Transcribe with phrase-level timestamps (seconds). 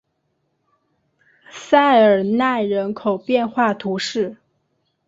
[1.51, 4.35] 塞尔奈人口变化图示